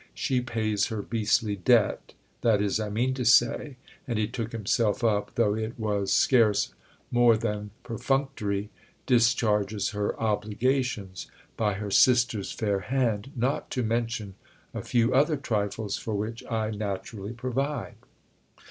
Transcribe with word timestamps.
She 0.15 0.41
pays 0.41 0.87
her 0.87 1.03
beastly 1.03 1.55
debt—that 1.57 2.59
is, 2.59 2.79
I 2.79 2.89
mean 2.89 3.13
to 3.13 3.23
say," 3.23 3.75
and 4.07 4.17
he 4.17 4.27
took 4.27 4.51
himself 4.51 5.03
up, 5.03 5.35
though 5.35 5.53
it 5.53 5.77
was 5.77 6.11
scarce 6.11 6.73
more 7.11 7.37
than 7.37 7.69
perfunctory, 7.83 8.71
"discharges 9.05 9.89
her 9.91 10.19
obligations—by 10.19 11.73
her 11.75 11.91
sister's 11.91 12.51
fair 12.51 12.79
hand; 12.79 13.31
not 13.35 13.69
to 13.69 13.83
mention 13.83 14.33
a 14.73 14.81
few 14.81 15.13
other 15.13 15.37
trifles 15.37 15.97
for 15.97 16.15
which 16.15 16.43
I 16.49 16.71
naturally 16.71 17.33
provide." 17.33 17.93